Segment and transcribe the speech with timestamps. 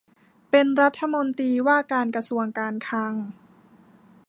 [0.49, 3.13] เป็นรัฐมนตรีว่าการกระทรวงการคลัง